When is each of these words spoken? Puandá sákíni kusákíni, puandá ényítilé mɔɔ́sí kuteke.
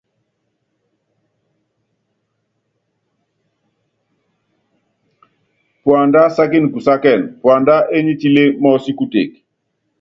Puandá 5.83 6.23
sákíni 6.37 6.67
kusákíni, 6.73 7.25
puandá 7.41 7.75
ényítilé 7.97 8.43
mɔɔ́sí 8.61 8.91
kuteke. 8.97 9.37